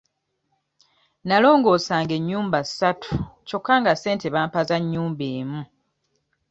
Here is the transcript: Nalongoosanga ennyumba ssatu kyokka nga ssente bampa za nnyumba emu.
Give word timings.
Nalongoosanga 1.27 2.13
ennyumba 2.19 2.59
ssatu 2.67 3.11
kyokka 3.47 3.73
nga 3.81 3.93
ssente 3.95 4.27
bampa 4.35 4.59
za 4.69 4.77
nnyumba 4.81 5.25
emu. 5.39 5.61